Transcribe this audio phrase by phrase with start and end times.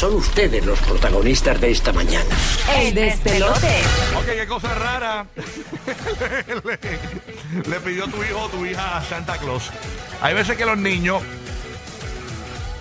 [0.00, 2.24] Son ustedes los protagonistas de esta mañana.
[2.78, 3.82] El despelote.
[4.16, 5.26] Ok, qué cosa rara.
[6.64, 9.70] le, le pidió tu hijo o tu hija a Santa Claus.
[10.22, 11.22] Hay veces que los niños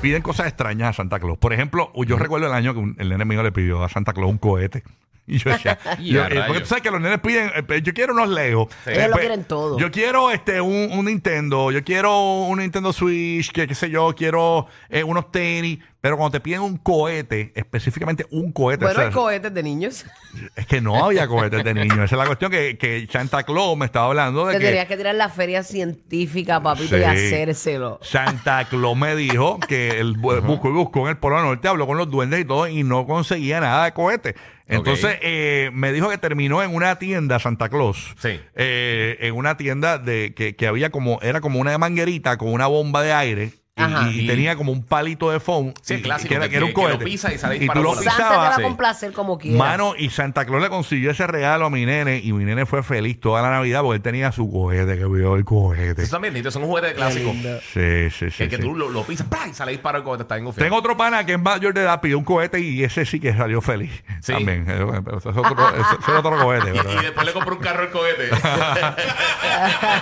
[0.01, 1.37] piden cosas extrañas a Santa Claus.
[1.37, 4.13] Por ejemplo, yo recuerdo el año que un- el nene mío le pidió a Santa
[4.13, 4.83] Claus un cohete.
[5.29, 7.81] Y yo decía, Y yo- a eh, porque tú sabes que los nenes piden, eh,
[7.81, 8.67] yo quiero unos Legos.
[8.83, 8.91] Sí.
[8.91, 9.77] Ellos lo pues, quieren todo.
[9.79, 14.13] Yo quiero este un, un Nintendo, yo quiero un Nintendo Switch, que qué sé yo,
[14.15, 19.01] quiero eh, unos tenis, pero cuando te piden un cohete, específicamente un cohete, Bueno, o
[19.01, 20.05] sea, hay cohetes de niños.
[20.55, 21.97] es que no había cohetes de niños.
[21.99, 24.87] Esa es la cuestión que, que Santa Claus me estaba hablando de Te que tenías
[24.87, 27.01] que tirar la feria científica, papito, Sí.
[27.01, 27.99] y hacérselo.
[28.01, 31.85] Santa Claus me dijo que él bu- buscó y buscó en el Polo Norte, habló
[31.85, 34.35] con los duendes y todo, y no conseguía nada de cohete.
[34.69, 38.15] Entonces eh, me dijo que terminó en una tienda, Santa Claus.
[38.19, 38.39] Sí.
[38.55, 42.67] eh, en una tienda de que, que había como, era como una manguerita con una
[42.67, 43.51] bomba de aire.
[43.79, 44.09] Y- Ajá.
[44.11, 45.73] Y, y tenía como un palito de foam.
[45.81, 47.05] Sí, y- clásico, Que era, que- que era un que- que lo cohete.
[47.05, 48.59] pisa y sale y tú disparado lo por- Santa te pisabas.
[48.61, 49.57] complacer como quiera.
[49.57, 52.83] Mano, y Santa Claus le consiguió ese regalo a mi nene y mi nene fue
[52.83, 56.03] feliz toda la Navidad porque él tenía su cohete, que vio el cohete.
[56.03, 57.33] Eso también, son un juguete clásico.
[57.73, 58.37] Sí, sí, sí.
[58.37, 58.61] Que, que sí.
[58.61, 59.47] tú lo, lo pisas ¡pah!
[59.49, 60.23] y sale disparo el cohete.
[60.23, 60.51] Está bien.
[60.53, 63.33] Tengo otro pana que es mayor de edad, pidió un cohete y ese sí que
[63.35, 63.91] salió feliz.
[64.21, 64.33] Sí.
[64.33, 64.65] También.
[64.65, 66.69] Pero Eso es otro, eso es otro cohete.
[66.73, 68.29] Y, pero- y después le compró un carro el cohete.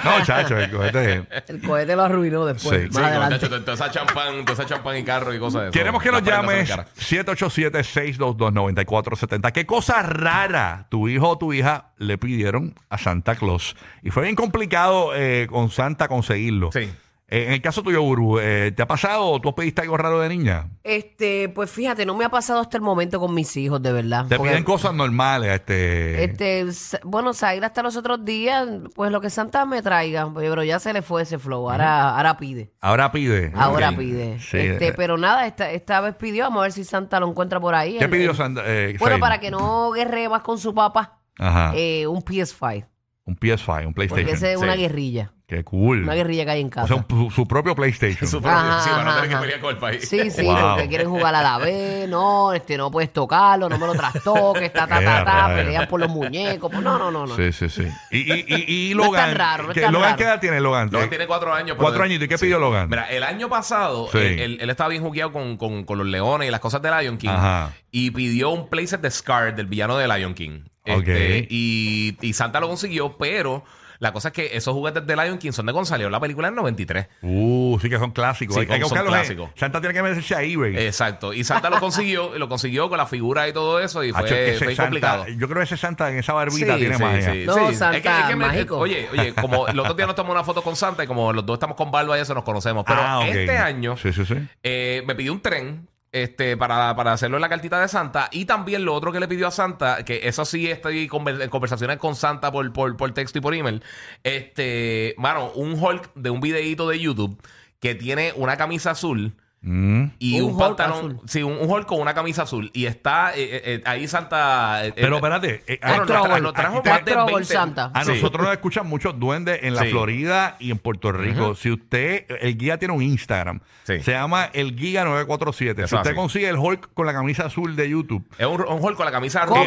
[0.03, 1.23] No, chacho, el cohete.
[1.47, 2.81] El cohete lo arruinó después.
[2.83, 2.87] Sí.
[2.87, 3.35] Más Sí, adelante.
[3.35, 5.73] muchacho, toda esa champán, toda esa champán y carro y cosas de eso.
[5.73, 6.87] Queremos que nos La prenda llames se cara.
[6.95, 9.51] 787-622-9470.
[9.51, 13.75] ¿Qué cosa rara tu hijo o tu hija le pidieron a Santa Claus?
[14.03, 16.71] Y fue bien complicado eh, con Santa conseguirlo.
[16.71, 16.89] Sí.
[17.29, 19.41] Eh, en el caso tuyo, Guru, eh, ¿te ha pasado?
[19.41, 20.69] ¿Tú pediste algo raro de niña?
[20.83, 24.27] Este, pues fíjate, no me ha pasado hasta el momento con mis hijos, de verdad.
[24.27, 25.51] Te Porque, piden cosas normales.
[25.51, 26.23] Este...
[26.23, 26.65] Este,
[27.03, 30.93] bueno, Zaira hasta los otros días, pues lo que Santa me traiga, pero ya se
[30.93, 32.71] le fue ese flow, ahora, ahora pide.
[32.79, 33.51] Ahora pide.
[33.55, 33.97] Ahora Ok.
[33.97, 34.39] pide.
[34.39, 34.93] Sí, este, eh.
[34.95, 37.97] pero nada, esta, esta vez pidió, vamos a ver si Santa lo encuentra por ahí.
[37.97, 38.61] ¿Qué El- pidió el- Santa?
[38.65, 39.19] eh, Bueno, Zayn?
[39.19, 41.73] para que no guerree más con su papá, Ajá.
[41.75, 42.85] eh, un PS5.
[43.25, 44.33] un PS5, un Porque PlayStation.
[44.37, 44.79] ese es una sí.
[44.79, 45.33] guerrilla.
[45.49, 46.03] Qué cool.
[46.03, 46.87] Una guerrilla que hay en o casa.
[46.87, 48.29] sea, un- su, su propio PlayStation.
[48.29, 50.05] Su propio- Ajá, sí, para no tener que pelear con el país.
[50.05, 50.55] Sí, sí, Wow.
[50.71, 54.73] porque quieren jugar a la vez, no, este, no puedes tocarlo, no me lo trastoques,
[54.73, 57.33] ta, ta, ta, ta, pelean por los muñecos, pues, no, no, no, no.
[57.37, 57.87] Sí, sí, sí.
[58.11, 59.25] Y, y, y, y No es Logan.
[59.29, 60.17] tan raro, no es ¿qué, tan Logan raro.
[60.17, 60.89] ¿qué edad tiene Logan?
[60.91, 61.77] Logan tiene cuatro años.
[61.77, 62.25] pero- Cuatro añitos.
[62.25, 62.89] ¿Y qué pidió Logan?
[62.89, 64.17] Mira, el año pasado, Sí.
[64.17, 66.91] él, él- él estaba bien jugueado con, con- con los leones y las cosas de
[66.91, 67.29] Lion King.
[67.29, 67.71] Ajá.
[67.89, 70.63] Y pidió un playset de Scar del villano de Lion King.
[70.89, 71.07] Ok.
[71.07, 73.63] Este, y, y Santa lo consiguió, pero
[73.99, 76.47] la cosa es que esos juguetes de Lion King son de cuando salió la película
[76.49, 77.07] en 93.
[77.21, 78.55] Uh, sí que son clásicos.
[78.55, 79.13] Sí, hay, hay que son buscarlos.
[79.13, 79.49] en- clásicos.
[79.55, 80.77] Santa tiene que meterse a eBay.
[80.77, 81.33] Exacto.
[81.33, 84.19] Y Santa lo consiguió, y lo consiguió con la figura y todo eso, y fue,
[84.21, 85.25] Hacho, fue Santa- complicado.
[85.27, 87.31] yo creo que ese Santa en esa barbita Sí, tiene sí, magia.
[87.33, 87.75] sí, No, sí.
[87.75, 88.77] Santa me- mágico.
[88.77, 91.45] oye, oye, como el otro día nos tomamos una foto con Santa y como los
[91.45, 92.83] dos estamos con barba y eso nos conocemos.
[92.87, 94.35] Pero Ah, este año Sí, sí, sí.
[94.63, 98.29] eh, me pidió un tren este, para, para hacerlo en la cartita de Santa.
[98.31, 101.97] Y también lo otro que le pidió a Santa, que eso sí estoy en conversaciones
[101.97, 103.83] con Santa por, por, por texto y por email.
[104.23, 107.41] Este, mano, un Hulk de un videíto de YouTube
[107.79, 109.35] que tiene una camisa azul.
[109.69, 110.11] Mm.
[110.19, 111.19] Y Un pantalón, azul.
[111.25, 112.71] sí, un, un Hulk con una camisa azul.
[112.73, 114.85] Y está eh, eh, eh, ahí Santa.
[114.85, 115.61] eh, Pero espérate.
[115.67, 116.41] eh, bueno, aquí- nos, tra- Trouble.
[116.41, 117.53] nos trajo Aquí más te- de Trouble 20.
[117.53, 117.91] Santa.
[117.93, 118.11] A Sí.
[118.13, 119.89] nosotros nos escuchan muchos duendes en la Sí.
[119.89, 121.53] Florida y en Puerto Rico.
[121.55, 123.99] Si usted, el guía tiene un Instagram, Sí.
[124.01, 125.81] se llama el guía 947.
[125.83, 126.15] Eso si usted así.
[126.15, 129.11] consigue el Hulk con la camisa azul de YouTube, Es un, un Hulk con la
[129.11, 129.59] camisa rota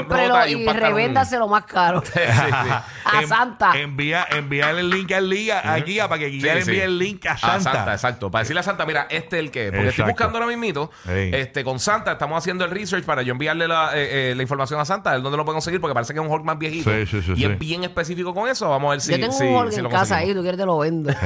[0.48, 0.90] y y, un pantalón.
[0.90, 2.02] revéndaselo más caro.
[2.10, 2.68] Sí, sí.
[3.04, 3.72] A en- Santa.
[3.78, 6.74] Envía, enviarle el link al guía, al guía para que el guía Sí, le envíe
[6.76, 6.80] sí.
[6.80, 7.92] el link a Santa.
[7.92, 8.30] exacto.
[8.30, 9.89] Para decirle a Santa, mira, este es el que es.
[9.90, 10.90] Estoy buscando ahora mismito.
[11.08, 14.80] Este, con Santa estamos haciendo el research para yo enviarle la, eh, eh, la información
[14.80, 16.90] a Santa, él dónde lo puede conseguir, porque parece que es un Hulk más viejito.
[16.90, 17.44] Sí, sí, sí, y sí.
[17.44, 18.68] es bien específico con eso.
[18.68, 19.12] Vamos a ver si.
[19.12, 21.10] Yo tengo si- un Hulk si en lo casa ahí, tú quieres te lo vendo.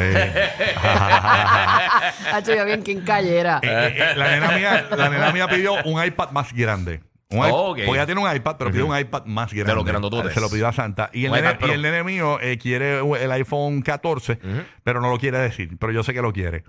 [2.33, 3.61] Hacho, ya bien quien cayera.
[3.63, 7.01] Eh, eh, eh, la, nena mía, la nena mía pidió un iPad más grande.
[7.31, 7.75] Un Oh.
[7.75, 9.75] Pues ya tiene un iPad, pero pidió un iPad más grande.
[9.75, 10.33] los grandototes.
[10.35, 11.11] Se lo pidió a Santa.
[11.13, 11.69] Y el, nene, iPad Pro.
[11.69, 14.39] y el nene mío eh, quiere el iPhone 14,
[14.85, 15.77] pero no lo quiere decir.
[15.79, 16.65] Pero yo sé que lo quiere.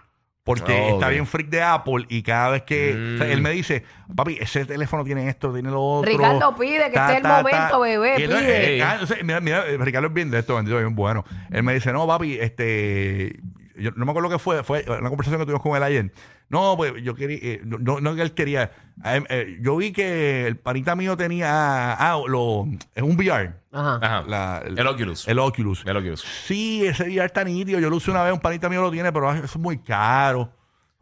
[0.45, 1.11] Porque Oh, está ok.
[1.11, 3.15] bien freak de Apple y cada vez que Mm.
[3.15, 3.83] o sea, él me dice,
[4.15, 6.07] papi, ese teléfono tiene esto, tiene lo otro.
[6.09, 8.77] Ricardo, pide, que este es el momento, bebé, Y entonces, pide.
[8.77, 11.25] eh, ah, entonces, mira, mira, eh, Ricardo es bien de esto, bendito, bien bueno.
[11.51, 13.39] Él me dice, no, papi, este,
[13.77, 16.11] yo no me acuerdo qué fue, fue una conversación que tuvimos con él ayer.
[16.49, 18.71] No, pues yo quería, eh, no, no, que él quería.
[19.03, 23.53] eh, eh, yo vi que el panita mío tenía, ah, lo, es un VR.
[23.71, 23.99] Ajá.
[24.01, 24.23] Ajá.
[24.27, 25.27] La- el Oculus.
[25.27, 25.83] El Oculus.
[25.85, 26.21] El Oculus.
[26.21, 27.79] Sí, ese VR está nítido.
[27.79, 30.51] Yo lo usé una vez, un panita mío lo tiene, pero eso es muy caro.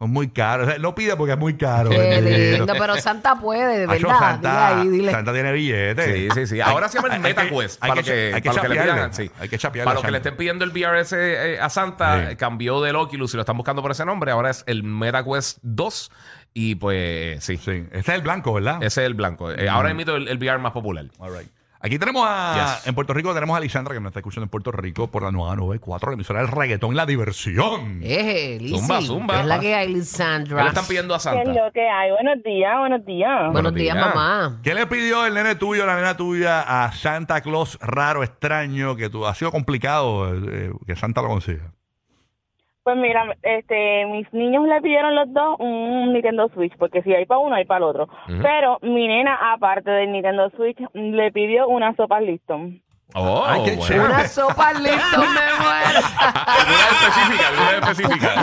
[0.00, 0.64] Es muy caro.
[0.64, 1.88] O sea, no pide porque es muy caro.
[1.88, 2.20] Qué
[2.56, 4.18] lindo, pero Santa puede, de Acho, verdad.
[4.18, 5.12] Santa, dile ahí, dile.
[5.12, 6.04] Santa tiene billetes.
[6.04, 6.60] Sí, sí, sí.
[6.60, 7.82] Ahora se llama el MetaQuest.
[7.82, 8.94] hay Para que hay que para lo que le chapearle.
[9.02, 9.14] pidan.
[9.14, 9.30] Sí.
[9.40, 12.32] Hay que chapearle Para los que le estén pidiendo el VRS eh, a Santa, Sí.
[12.32, 14.32] eh, cambió del Oculus y lo están buscando por ese nombre.
[14.32, 16.10] Ahora es el MetaQuest 2.
[16.54, 18.76] Y pues sí, Sí, ese es el blanco, ¿verdad?
[18.82, 19.50] ese es el blanco.
[19.52, 21.06] Eh, Ahora imito el, el VR más popular.
[21.18, 21.48] All right.
[21.84, 22.86] Aquí tenemos a, Yes.
[22.86, 25.30] en Puerto Rico tenemos a Lisandra que nos está escuchando en Puerto Rico por la
[25.30, 28.00] nueva 94, la emisora del reggaetón y la diversión.
[28.00, 29.40] Lizzy, Zumba, zumba.
[29.40, 30.62] Es la que hay, ¿Qué Lisandra.
[30.62, 31.52] le están pidiendo a ¿Qué es Santa?
[31.52, 32.10] lo que hay?
[32.12, 33.30] Buenos días, buenos días.
[33.36, 34.06] Buenos Buenos días, días.
[34.14, 34.60] mamá.
[34.62, 39.10] ¿Qué le pidió el nene tuyo, la nena tuya a Santa Claus raro, extraño, que
[39.10, 41.70] tú ha sido complicado eh, que Santa lo consiga?
[42.84, 47.24] Pues mira, este, mis niños le pidieron los dos un Nintendo Switch, porque si hay
[47.24, 48.08] para uno, hay para el otro.
[48.42, 52.83] Pero mi nena, aparte del Nintendo Switch, le pidió una sopa Liston.
[53.16, 53.86] Oh, Ay, qué bueno.
[53.86, 54.12] chévere.
[54.14, 56.00] Una sopa listo, me muero.
[56.46, 57.70] Alguna específica, alguna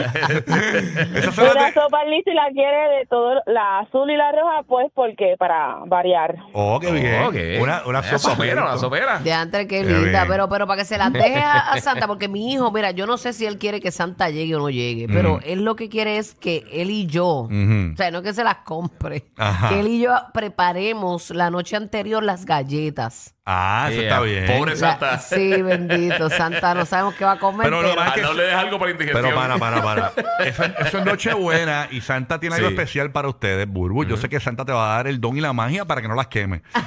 [0.08, 1.52] específica.
[1.52, 5.36] Una sopa Liston y la quiere de todo, la azul y la roja, pues, porque
[5.38, 6.36] para variar.
[6.54, 7.24] Oh, qué bien.
[7.24, 7.36] Ok.
[7.62, 8.20] Una, una Eh, sopa.
[8.36, 8.86] sopera, una Listo.
[8.88, 9.20] sopera.
[9.20, 10.28] De antes que Qué linda, bien.
[10.30, 13.06] pero, pero para que se las deje a, a Santa, porque mi hijo, mira, yo
[13.06, 15.40] no sé si él quiere que Santa llegue o no llegue, pero Mm.
[15.46, 17.50] él lo que quiere es que él y yo, o
[17.98, 19.70] sea, no que se las compre, Ajá.
[19.70, 23.36] que él y yo preparemos la noche anterior las galletas.
[23.44, 24.46] Ah, eso Yeah, está bien.
[24.46, 25.18] Pobre La- Santa.
[25.18, 28.22] sí, bendito, Santa, no sabemos qué va a comer, Pero lo pero- más Ah, que-
[28.22, 29.24] no le des algo para indigestión.
[29.24, 30.12] Pero para, para, para.
[30.46, 32.76] Eso, eso es Nochebuena y Santa tiene algo Sí.
[32.76, 34.04] especial para ustedes, Burbu.
[34.06, 36.08] Yo sé que Santa te va a dar el don y la magia para que
[36.08, 36.62] no las queme.
[36.74, 36.80] que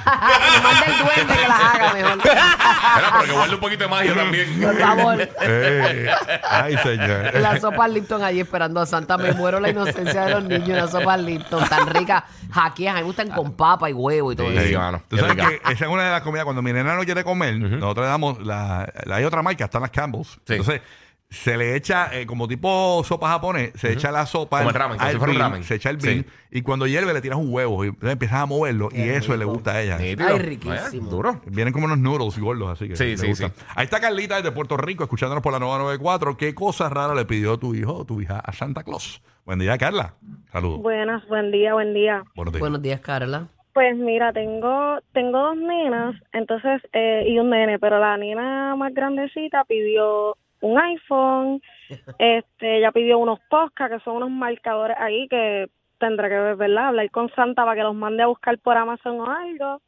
[0.63, 2.17] mande el duende que las haga mejor.
[2.19, 4.61] Espera, pero que guarde un poquito de magia también.
[4.61, 5.29] Por favor.
[5.41, 6.09] Eh,
[6.49, 7.33] ay, señor.
[7.35, 9.17] La sopa Lipton allí esperando a Santa.
[9.17, 10.69] Me muero la inocencia de los niños.
[10.69, 12.23] Una sopa Lipton tan rica.
[12.49, 14.79] Jaquías, a mí me gustan con papa y huevo y todo Sí, eso.
[14.79, 15.03] mano.
[15.09, 15.49] Tú Qué sabes rica.
[15.49, 16.44] que esa es una de las comidas.
[16.45, 18.45] Cuando mi nena no quiere comer, nosotros le damos.
[18.45, 20.29] La, la- hay otra marca, están las Campbell's.
[20.45, 20.53] Sí.
[20.53, 20.81] Entonces,
[21.27, 24.59] se le echa, eh, como tipo sopa japonés, se echa la sopa.
[24.59, 25.63] Como el ramen, como al si fuera un bean, ramen.
[25.65, 26.07] Se echa el Sí.
[26.07, 26.25] bean.
[26.51, 27.83] Y cuando hierve, le tiras un huevo.
[27.83, 28.89] Y entonces empiezas a moverlo.
[28.93, 29.97] y eso le gusta a ella.
[29.97, 30.29] Nítido.
[30.29, 31.09] Ay, riquísimo.
[31.09, 31.41] Duro.
[31.47, 33.51] Vienen como unos noodles gordos, así que Sí, le sí, gustan.
[33.57, 33.63] sí.
[33.75, 36.37] Ahí está Carlita desde Puerto Rico, escuchándonos por la 994.
[36.37, 39.21] ¿Qué cosa rara le pidió tu hijo o tu hija a Santa Claus?
[39.45, 40.13] Buen día, Carla.
[40.51, 40.79] Saludos.
[40.81, 42.23] Buenas, buen día, buen día.
[42.35, 42.59] Buenos días.
[42.61, 43.49] Buenos días, Carla.
[43.75, 48.93] Pues mira, tengo tengo dos nenas, entonces eh, y un nene, pero la nena más
[48.93, 51.61] grandecita pidió un iPhone,
[52.17, 55.67] este, ella pidió unos Posca, que son unos marcadores ahí que
[55.97, 56.87] tendrá que ver, ¿verdad?
[56.87, 59.81] Hablar con Santa para que los mande a buscar por Amazon o algo.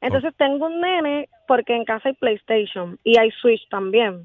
[0.00, 4.24] Entonces tengo un nene porque en casa hay PlayStation y hay Switch también,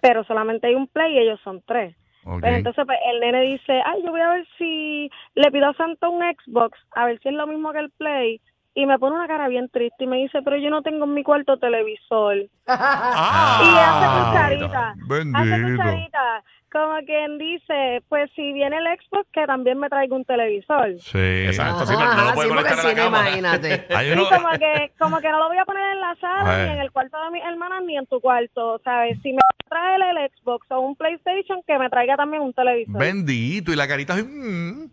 [0.00, 1.94] pero solamente hay un Play y ellos son tres.
[2.26, 2.40] Ok.
[2.40, 5.74] Pues entonces pues, el nene dice, ay, yo voy a ver si le pido a
[5.74, 8.40] Santa un Xbox, a ver si es lo mismo que el Play.
[8.74, 11.14] Y me pone una cara bien triste y me dice, pero yo no tengo en
[11.14, 12.36] mi cuarto televisor.
[12.66, 14.94] Ah, y hace cucharita,
[15.34, 16.44] hace cucharita.
[16.76, 20.92] Como quien dice, pues si viene el Xbox, que también me traiga un televisor.
[21.00, 21.18] Sí.
[21.46, 21.86] Exacto.
[21.86, 23.18] sí, no- no lo Ajá, sí, conectar a la cama.
[23.20, 23.86] imagínate.
[23.96, 26.78] Hay como que, como que no lo voy a poner en la sala, ni en
[26.80, 29.16] el cuarto de mis hermanas, ni en tu cuarto, ¿sabes?
[29.22, 29.38] Si me
[29.70, 32.98] trae el Xbox o un PlayStation, que me traiga también un televisor.
[33.00, 33.72] Bendito.
[33.72, 34.22] Y la carita así.
[34.24, 34.90] mm,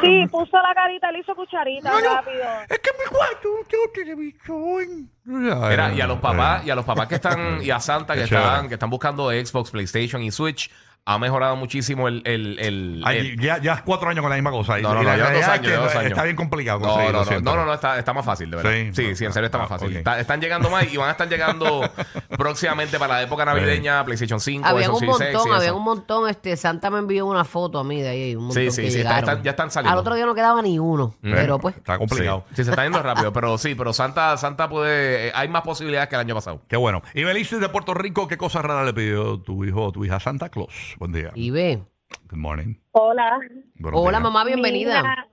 [0.00, 2.44] Sí, puso la carita, le hizo cucharita No, no, rápido.
[2.66, 4.84] Es que en mi cuarto no tengo televisor.
[5.26, 8.22] Mira, y a los papás, y a los papás que están, y a Santa que
[8.22, 10.70] están, que están buscando Xbox, PlayStation y Switch,
[11.08, 14.50] ha mejorado muchísimo el, el, el, Ay, el- ya, ya cuatro años con la misma
[14.50, 14.76] cosa.
[14.78, 16.10] No, no, no, llevan dos es años, dos años.
[16.10, 18.72] Está bien complicado No, no, no, no, no, no, está, está más fácil, de verdad.
[18.72, 18.90] Sí.
[18.92, 19.96] Sí, sí, en serio está más Ah, fácil.
[19.96, 21.88] Está- están llegando más y van a estar llegando
[22.36, 25.76] próximamente para la época navideña, PlayStation 5, Había Xbox un montón, y había eso.
[25.76, 26.28] un montón.
[26.28, 28.34] Este, Santa me envió una foto a mí de ahí.
[28.36, 29.92] Un montón Sí, sí, que sí, está- están- ya están saliendo.
[29.92, 31.14] Al otro día no quedaba ni uno.
[31.22, 32.44] Pero pues, Está complicado.
[32.50, 35.62] Sí, sí, se está yendo rápido, pero sí, pero Santa, Santa puede, eh, hay más
[35.62, 36.62] posibilidades que el año pasado.
[36.68, 37.02] Qué bueno.
[37.14, 40.18] Y Belice de Puerto Rico, ¿qué cosa rara le pidió tu hijo o tu hija
[40.20, 40.95] Santa Claus?
[40.98, 41.32] Buen día.
[41.34, 41.82] ve.
[42.30, 42.74] Good morning.
[42.92, 43.38] Hola.
[43.76, 44.22] Buenos Hola, días.
[44.22, 45.00] mamá, Mi bienvenida.
[45.00, 45.26] hija-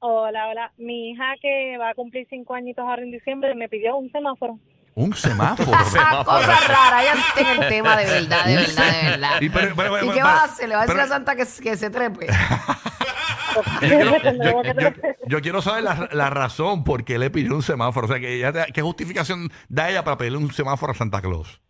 [0.00, 0.72] hola, hola.
[0.76, 4.58] Mi hija que va a cumplir cinco añitos ahora en diciembre me pidió un semáforo.
[4.94, 5.70] Un semáforo.
[6.24, 9.40] Cosa rara, ya está en el tema de verdad, de verdad, de verdad.
[9.42, 10.68] Y pero- pero- pero- ¿Y qué pero- va a hacer?
[10.68, 12.26] ¿Le va a decir pero- a Santa que, que se trepe?
[13.82, 14.90] yo, quiero, yo- yo-
[15.26, 18.06] yo quiero saber la, la razón por qué le pidió un semáforo.
[18.06, 21.20] O sea, que ella te- ¿qué justificación da ella para pedirle un semáforo a Santa
[21.20, 21.60] Claus?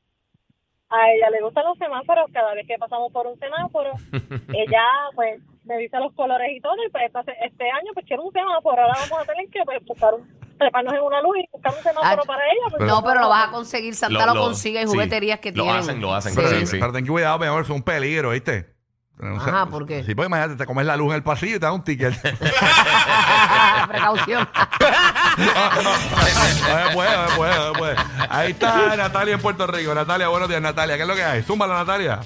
[0.88, 2.30] A ella le gustan los semáforos.
[2.32, 3.92] Cada vez que pasamos por un semáforo,
[4.54, 4.82] ella
[5.14, 6.76] pues me dice los colores y todo.
[6.86, 7.04] Y pues
[7.44, 8.82] este año pues quiero un semáforo.
[8.82, 10.28] Ahora vamos a tener que pues, buscar un,
[10.58, 12.76] treparnos en una luz y buscar un semáforo Ah, para ella.
[12.76, 13.94] pues, No, pero lo vas a conseguir.
[13.94, 14.94] Santa Lo- lo, lo- consigue en sí.
[14.94, 15.80] jugueterías que Lo tienen.
[15.80, 16.78] hacen, lo hacen, Pero, sí, sí.
[16.78, 18.75] pero ten cuidado, mi amor, es un peligro, ¿viste?
[19.18, 19.50] No sé.
[19.50, 20.04] Ajá, ¿por qué?
[20.04, 22.14] Sí, pues imagínate, te comes la luz en el pasillo y te da un ticket.
[23.88, 24.48] Precaución.
[25.36, 25.44] No
[26.88, 27.96] se puede, no se puede, no se puede.
[28.28, 29.94] Ahí está Natalia en Puerto Rico.
[29.94, 30.96] Natalia, buenos días, Natalia.
[30.96, 31.42] ¿Qué es lo que hay?
[31.42, 32.20] Zúmbala, Natalia.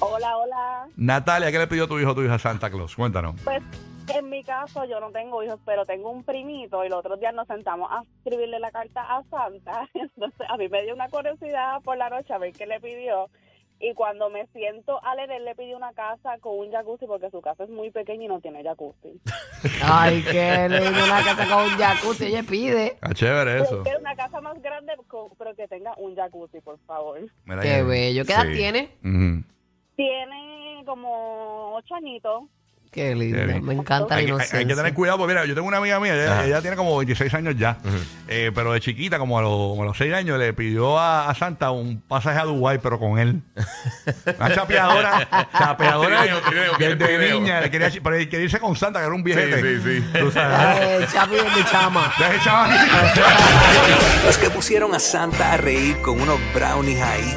[0.00, 0.86] Hola, hola.
[0.96, 2.94] Natalia, ¿qué le pidió tu hijo o tu hija a Santa Claus?
[2.94, 3.40] Cuéntanos.
[3.42, 3.62] Pues
[4.08, 7.34] en mi caso yo no tengo hijos, pero tengo un primito y los otros días
[7.34, 9.88] nos sentamos a escribirle la carta a Santa.
[9.94, 13.30] Entonces a mí me dio una curiosidad por la noche a ver qué le pidió.
[13.86, 17.30] Y cuando me siento a leer, él le pidió una casa con un jacuzzi porque
[17.30, 19.20] su casa es muy pequeña y no tiene jacuzzi.
[19.82, 22.26] Ay, qué lindo, una casa con un jacuzzi.
[22.26, 22.86] Ella pide.
[22.94, 23.82] Está chévere eso.
[23.82, 27.20] Quiero una casa más grande, con- pero que tenga un jacuzzi, por favor.
[27.44, 28.24] Mira Qué que- bello.
[28.24, 28.52] ¿Qué edad Sí.
[28.54, 28.90] tiene?
[29.04, 29.44] Ujú.
[29.96, 32.44] Tiene como ocho añitos.
[32.94, 33.60] Qué Qué lindo.
[33.62, 34.58] Me encanta la Hay, que- hay- inocencia.
[34.60, 36.96] hay que tener cuidado, porque mira, yo tengo una amiga mía, ella, ella tiene como
[36.96, 37.78] 26 años ya,
[38.28, 41.28] eh, pero de chiquita, como a, los, como a los 6 años, le pidió a,
[41.28, 43.42] a Santa un pasaje a Dubái, pero con él.
[44.38, 46.22] Una chapeadora, chapeadora
[46.78, 47.40] desde trineo.
[47.40, 49.60] niña, le quería, pero él quería irse con Santa, que era un viejete.
[49.60, 50.18] Sí, sí, sí.
[50.20, 51.02] Tú sabes.
[51.02, 52.12] Eh, Chapi es mi chama.
[52.16, 52.70] Deje, chaval.
[54.24, 57.34] Los que pusieron a Santa a reír con unos brownies ahí.